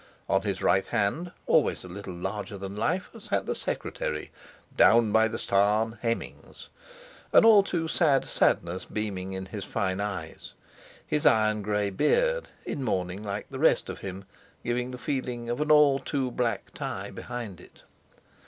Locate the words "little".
1.87-2.15